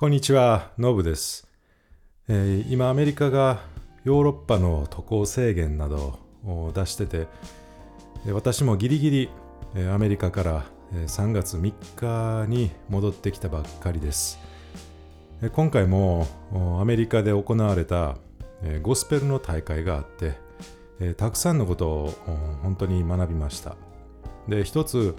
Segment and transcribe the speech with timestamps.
[0.00, 1.46] こんにちは、ノブです、
[2.26, 3.60] えー今アメリカが
[4.02, 7.26] ヨーロッパの渡航制限などを出してて、
[8.32, 9.30] 私もギリギリ、
[9.74, 14.38] えアメリカから、3月3日に戻ってきたばっかりです。
[15.52, 16.26] 今回も
[16.80, 18.16] アメリカで行われた、
[18.80, 22.14] ゴスペルの大会があって、たくさんのことを
[22.62, 23.76] 本当に学びました。
[24.50, 25.14] で一つ、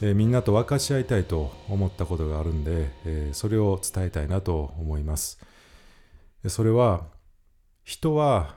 [0.00, 5.40] えーみんなと分かち合いたいと思ったことがあるんで、えーそれを伝えたいなと思います。
[6.48, 7.04] それは
[7.82, 8.54] 人は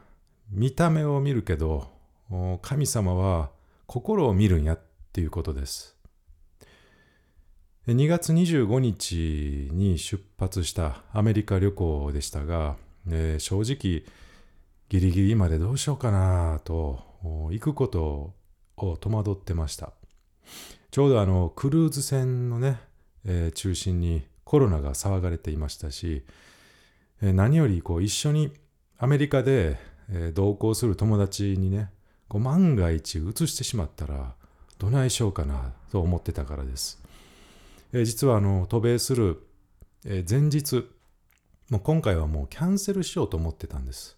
[0.52, 1.90] 見た目を見るけど
[2.62, 3.50] 神様は
[3.88, 4.82] 心を見るんやっ
[5.12, 5.98] ていうことです。
[7.88, 12.76] 2月25日に出発したアメリカ旅行でしたが、
[13.10, 14.06] えー正直
[14.90, 17.00] ギリギリまでどうしようかなと
[17.52, 18.36] 行くこと
[18.78, 19.99] を戸惑ってました。
[20.92, 22.80] ちょうどあのクルーズ船のね、
[23.26, 26.24] えー中心にコロナが騒がれていましたし、
[27.22, 28.52] えー何よりこう一緒に
[28.98, 29.78] アメリカで、
[30.10, 31.92] えー同行する友達にね
[32.28, 34.34] こう万が一移してしまったら
[34.78, 37.02] どないしようかなと思ってたからです。
[37.94, 39.44] えー実はあの渡米する、
[40.06, 40.88] えー前日
[41.70, 44.18] もう今回はもうキャンセルしようと思ってたんです。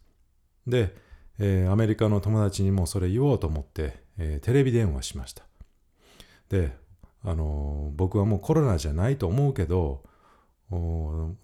[0.65, 0.95] で、
[1.37, 5.43] えーアメリカの友達にもそれ言おうと思って、えーテレビ電話しました。
[6.51, 6.75] で、
[7.23, 10.03] あの僕はもうコロナじゃないと思うけど、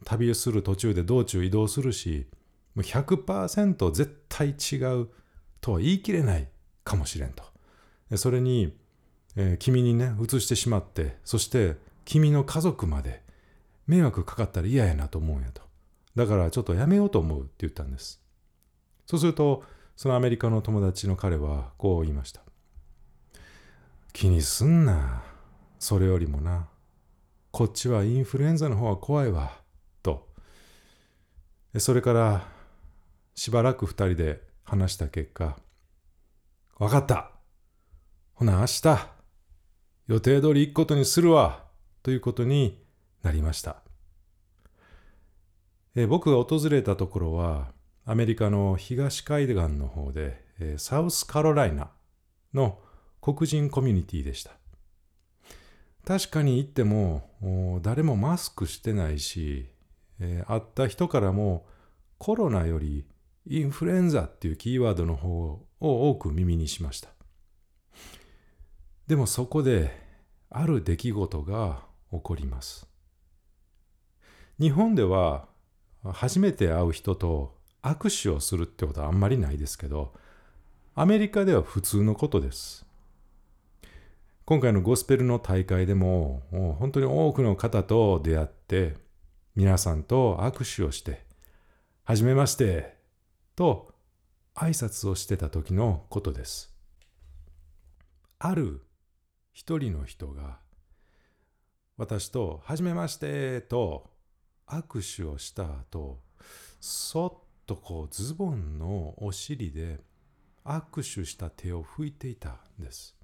[0.06, 2.28] 旅する途中で道中移動するし、
[2.76, 5.08] もう100%絶対違う
[5.62, 6.48] とは言い切れない
[6.84, 7.44] かもしれんと。
[8.10, 8.74] でそれに、
[9.38, 13.24] えー君にね、移してしまって、そして君の家族まで
[13.88, 15.62] 迷惑かかったら嫌やなと思うんやと。
[16.16, 18.22] だからちょっとやめようと思うって言ったんです。
[19.06, 19.64] そうすると、
[19.96, 22.42] そのアメリカの友達の彼はこう言いました。
[24.18, 25.22] 気にすんな。
[25.78, 26.70] それよりもな。
[27.52, 29.52] こっちはインフルエンザの方が怖いわ。
[30.02, 30.30] と。
[31.78, 32.48] それから
[33.36, 35.56] しばらく二人で話した結果、
[36.80, 37.30] わかった。
[38.34, 39.08] ほな明日、
[40.08, 41.66] 予定通り行くことにするわ。
[42.02, 42.84] ということに
[43.22, 43.84] なりました。
[45.96, 47.72] え僕が訪れたところは、
[48.04, 51.92] アメリカの東海岸の方で、えサウスカロライナ
[52.56, 52.80] の
[53.22, 54.52] 黒人コミュニティでした。
[56.06, 59.70] 確かに行っても誰もマスクしてないし、
[60.20, 61.68] えー会った人からも
[62.18, 63.06] コロナより
[63.46, 65.30] インフルエンザっていうキーワードの方
[65.80, 67.10] を多く耳にしました。
[69.06, 69.92] でもそこで
[70.50, 72.88] ある出来事が起こります。
[74.60, 75.48] 日本では
[76.04, 80.14] 初めて会う人と握手をするってことはあんまりないですけど、
[80.96, 82.87] アメリカでは普通のことです。
[84.48, 86.42] 今回のゴスペルの大会でも
[86.80, 88.96] 本当に多くの方と出会って
[89.58, 91.26] 皆さんと握手をして
[92.06, 92.96] 「はじめまして」
[93.58, 93.94] と
[94.56, 96.74] 挨拶をしてた時のことです。
[98.40, 98.86] ある
[99.52, 100.62] 一人の人が
[101.98, 104.10] 私と「はじめまして」と
[104.66, 106.22] 握手をした後
[106.80, 110.00] そっとこうズボンのお尻で
[110.64, 113.17] 握手した手を拭いていたんです。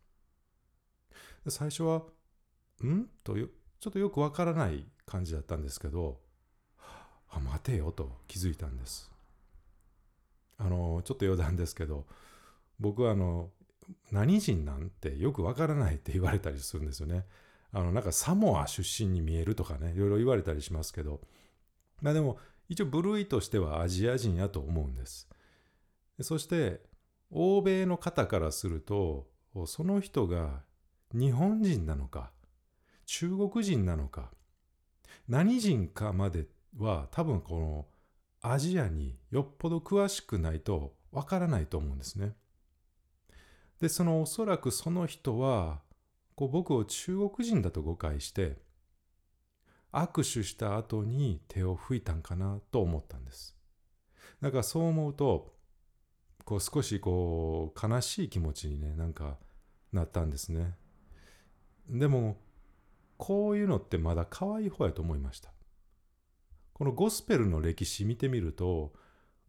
[1.48, 2.04] 最初は
[2.84, 3.48] 「ん?」とよ
[3.80, 6.22] ちょっとよくわからない感じだったんですけど
[7.30, 9.12] 「あ待てよ」と気づいたんです。
[10.58, 12.08] あのちょっと余談ですけど
[12.80, 13.52] 僕はあの
[14.12, 17.26] 何人なんてよくわからないって言われたりするんですよね。
[17.72, 21.22] あのなんかサモア出身に見えるとかねいろいろ言われたりしますけど
[22.02, 22.38] まあでも
[22.70, 25.28] 一応部類としてはアジア人やと思うんです。
[26.22, 26.82] そして
[27.32, 29.28] 欧米の方からすると
[29.66, 30.62] その人が
[31.14, 32.32] 日本人なのか
[33.06, 34.32] 中国人なのか
[35.28, 36.48] 何人かまで
[36.78, 37.86] は多分この
[38.42, 42.34] アジアによっぽど詳しくないとわからないと思うんですね。
[43.80, 45.82] でそのおそらくその人は
[46.36, 48.58] こう僕を中国人だと誤解して
[49.92, 53.56] 握手した後に手を拭いたんかなと思ったんです。
[54.42, 55.54] だからそう思うと
[56.44, 59.38] こう少しこう悲しい気持ちにねなんか
[59.92, 60.76] なったんですね。
[61.90, 62.38] でも
[63.18, 65.52] こういうのってまだ可愛い方やと思いました。
[66.74, 68.94] このゴスペルの歴史見てみると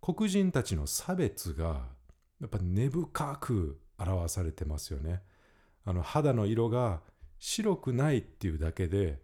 [0.01, 1.89] 黒人たちの差別が
[2.41, 5.23] やっぱ根深く表されてますよね。
[5.85, 7.01] あの肌の色が
[7.39, 9.21] 白くないっていうだけで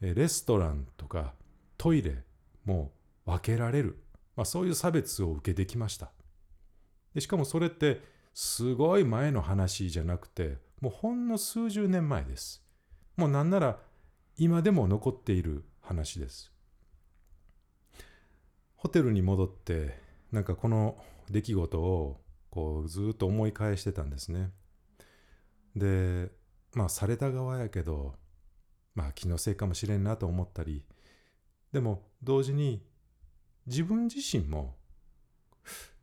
[0.00, 1.34] レストランとか
[1.78, 2.24] トイレ
[2.64, 2.92] も
[3.24, 4.02] 分けられる、
[4.34, 6.10] まあ、そういう差別を受けてきました
[7.14, 8.00] でしかもそれって
[8.34, 12.62] すごい前の話じゃなくてもうほんの数十年前です
[13.16, 13.78] もうなんなら
[14.36, 16.52] 今でも残っている話です
[18.74, 19.96] ホテルに戻って
[20.32, 20.96] なんかこの
[21.30, 22.20] 出来事を
[22.50, 24.50] こうずっと思い返してたんですね。
[25.76, 26.30] で
[26.74, 28.16] まあされた側やけど
[28.96, 30.84] まあ気のせいかもしれんなと思ったり
[31.70, 32.84] でも同時に
[33.66, 34.74] 自分自身も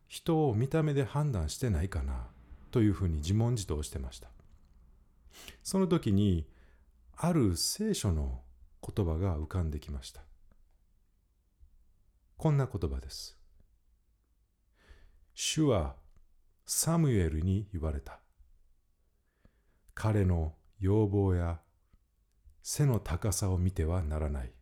[0.08, 2.28] 人を見た目で判断してないかな
[2.72, 4.30] というふうに自問自答してました。
[5.64, 6.48] その時に
[7.16, 8.42] ある聖書の
[8.82, 10.22] 言葉が浮かんできました。
[12.38, 13.38] こんな言葉です。
[15.34, 15.96] 主は
[16.66, 18.20] サムエルに言われた。
[19.94, 21.60] 彼の要望や
[22.64, 24.54] 背の高さを見てはならない。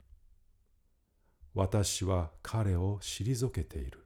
[1.53, 4.05] 私は彼を退けている。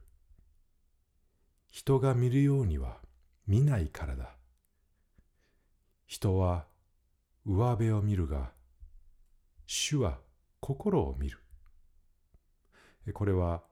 [1.70, 2.98] 人が見るようには
[3.46, 4.36] 見ないからだ。
[6.12, 6.66] 人は
[7.46, 8.52] 上辺を見るが、
[9.64, 10.18] 主は
[10.60, 11.38] 心を見る。
[13.14, 13.62] これは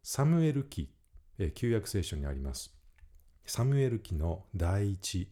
[0.00, 0.94] サムエル記、
[1.56, 2.72] 旧約聖書にあります。
[3.46, 5.28] サムエル記の第一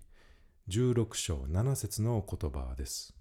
[0.69, 3.15] 16章7節の言葉です。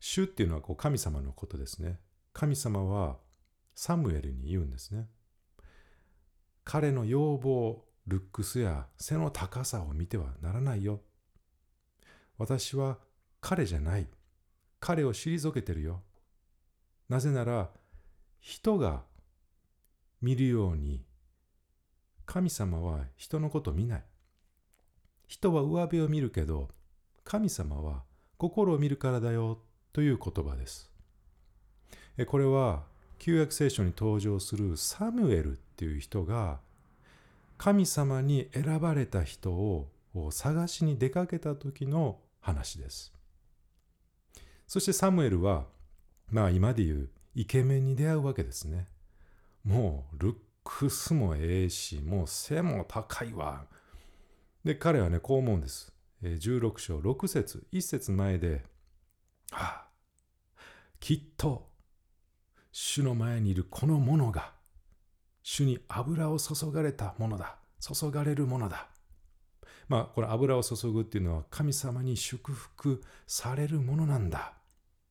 [0.00, 2.00] 主っていうのはこう神様のことですね。
[2.32, 3.18] 神様は
[3.76, 5.06] サムエルに言うんですね。
[6.64, 11.02] 彼の要望、ルックスや背の高さを見てはならないよ。
[12.38, 12.98] 私は
[13.40, 14.06] 彼じゃない。
[14.80, 16.02] 彼を退けてるよ。
[17.08, 17.70] なぜなら、
[18.40, 19.02] 人が
[20.22, 21.04] 見るように、
[22.26, 24.04] 神様は人のこと見ない。
[25.26, 26.68] 人は上辺を見るけど、
[27.24, 28.04] 神様は
[28.38, 29.58] 心を見るからだよ
[29.92, 30.90] という言葉です。
[32.26, 32.84] これは
[33.18, 36.60] 旧約聖書に登場するサムエルっていう人が
[37.56, 39.88] 神様に選ばれた人を
[40.30, 42.18] 探しに出かけた時の
[42.48, 43.12] 話です。
[44.66, 45.66] そしてサムエルは、
[46.30, 48.86] まあ今で言うイケメンに出会うわけですね。
[49.64, 53.66] もうルックスもええし、もう背も高いわ。
[54.64, 55.92] で、彼はね、こう思うんです。
[56.22, 58.64] 16章6節1節前で、
[59.50, 59.86] はあ、
[61.00, 61.68] きっと
[62.72, 64.52] 主の前にいるこのものが
[65.42, 67.56] 主に油を注がれたものだ。
[67.80, 68.88] 注がれるものだ。
[69.88, 74.52] まあ、これ油を注ぐっていうのは神様に祝福されるものなんだ。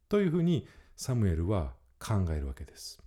[0.10, 3.02] というふうにサムエルは考えるわけです。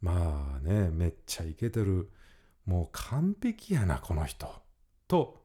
[0.00, 2.10] まあね、めっちゃイケてる。
[2.66, 4.48] もう完璧やな、この人。
[5.06, 5.42] と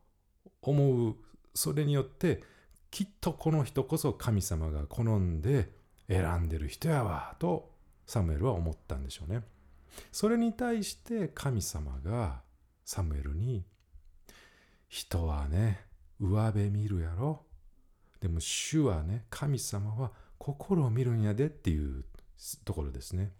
[0.61, 1.15] 思う。
[1.55, 2.41] それによって、
[2.91, 5.71] きっとこの人こそ神様が好んで
[6.07, 7.71] 選んでる人やわ、と
[8.05, 9.43] サムエルは思ったんでしょうね。
[10.11, 12.41] それに対して神様が
[12.85, 13.65] サムエルに、
[14.93, 15.87] 人はね、
[16.19, 17.47] 上辺見るやろ？
[18.21, 22.05] でも主はね、神様は心を見るんやでっていう
[22.63, 23.31] ところですね。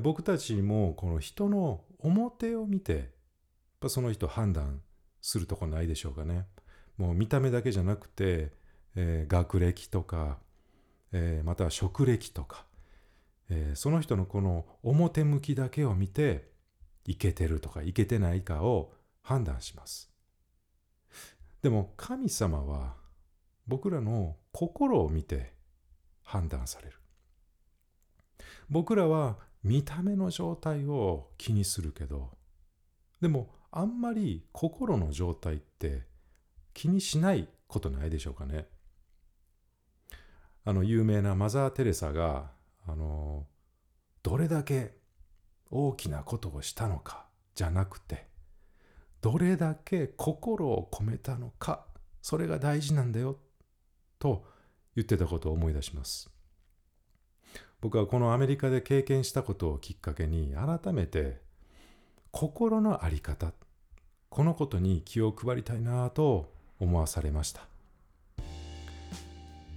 [0.00, 3.04] 僕たちもこの人の表を見て、やっ
[3.80, 4.80] ぱその人判断
[5.20, 6.46] するとこないでしょうかね。
[6.96, 8.54] もう見た目だけじゃなくて、
[8.96, 10.38] えー、学歴とか、
[11.12, 12.64] えー、または職歴とか、
[13.50, 16.48] えー、その人のこの表向きだけを見て、
[17.04, 18.94] いけてるとかいけてないかを
[19.28, 20.10] 判断します。
[21.60, 22.94] でも神様は
[23.66, 25.52] 僕らの心を見て
[26.22, 26.94] 判断される。
[28.70, 32.38] 僕らは見た目の状態を気にするけど、
[33.20, 36.06] でもあんまり心の状態って
[36.72, 38.66] 気にしないことないでしょうかね。
[40.64, 42.50] あの有名なマザー・テレサが
[42.86, 43.46] あの
[44.22, 44.96] どれだけ
[45.70, 48.27] 大きなことをしたのかじゃなくて
[49.20, 51.84] どれだけ心を込めたのか
[52.22, 53.38] それが大事なんだよ
[54.18, 54.44] と
[54.94, 56.30] 言ってたことを思い出します。
[57.80, 61.40] 僕はこのアメリカで経験したことをきっかけに改めて
[62.32, 63.52] 心の在り方
[64.28, 67.62] このことに気を配りたいなと思わされました。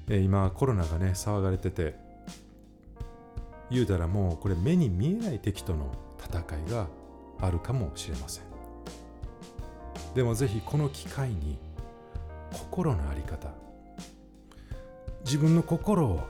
[0.09, 1.95] 今コロナがね騒がれてて
[3.69, 6.87] 言うたらもうこれ目に見えない敵との戦いが
[7.39, 8.50] あるかもしれません。
[10.13, 11.57] でもぜひこの機会に
[12.51, 13.49] 心の在り方
[15.23, 16.21] 自分の心を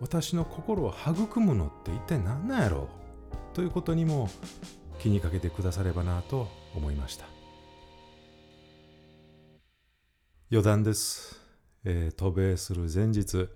[0.00, 2.88] 私の心を育むのって一体何なんやろ
[3.52, 4.30] うということにも
[4.98, 7.26] 気にかけてくださればなと思いました
[10.50, 11.40] 余談です、
[11.84, 13.48] えー、渡米する前日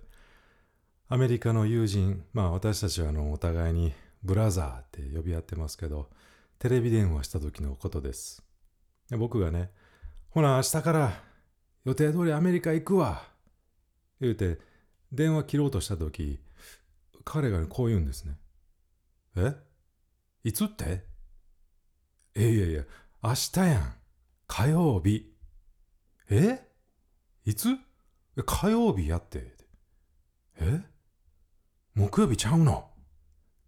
[1.13, 6.09] アメリカの友人、まあ私たちはあのお互いにブラザーって呼び合ってますけど、
[6.57, 8.41] テレビ電話した時のことです。
[9.09, 9.71] で僕がね、
[10.29, 11.21] ほな明日から
[11.85, 13.23] 予定通りアメリカ行くわ
[14.19, 14.57] 言うて
[15.11, 16.39] 電話切ろうとした時、
[17.23, 18.37] 彼がこう言うんですね。
[19.35, 19.55] え？
[20.43, 21.05] いつって？
[22.35, 22.83] いやいやいや、
[23.21, 23.93] 明日やん。
[24.47, 25.33] 火曜日。
[26.29, 26.67] え？
[27.45, 27.67] いつ？
[28.45, 29.53] 火曜日やって。
[30.59, 30.81] え？
[31.93, 32.89] 木曜日ちゃうの？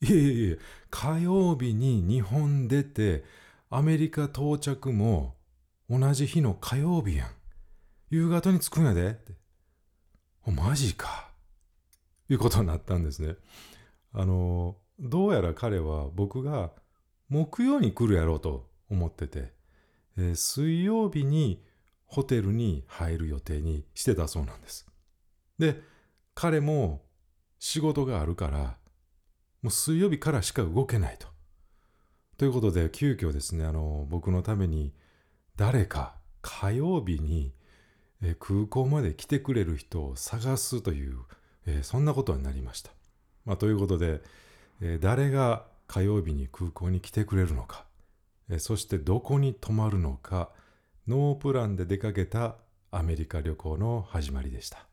[0.02, 0.58] いやいやいや、
[0.90, 3.24] 火曜日に日本出て、
[3.70, 5.36] アメリカ到着も
[5.90, 7.30] 同じ日の火曜日やん。
[8.10, 9.10] 夕方に着くんやで。
[9.10, 9.34] って。
[10.52, 11.30] マジか。
[12.30, 13.36] いうことになったんですね。
[14.14, 16.72] あの、どうやら彼は僕が
[17.30, 19.54] 木曜に来るやろうと思ってて、
[20.18, 21.64] えー、水曜日に
[22.06, 24.88] ホテルに入る予定にしてたそうなんです。
[25.60, 25.82] で、
[26.34, 27.04] 彼も
[27.60, 28.78] 仕事があるから、
[29.62, 31.28] もう水曜日からしか動けないと。
[32.38, 34.94] ということで、急遽ですね、あの、僕のために
[35.56, 37.54] 誰か火曜日に、
[38.22, 41.20] え空港まで来てくれる人を探すという、
[41.66, 42.92] え、そんなことになりました。
[43.46, 44.22] まあ、ということで、
[44.82, 47.86] え、誰が火曜日に空港に来てくれるのか、
[48.50, 50.52] え、そしてどこに泊まるのか、
[51.08, 52.58] ノープランで出かけた
[52.92, 54.88] アメリカ旅行の始まりでした。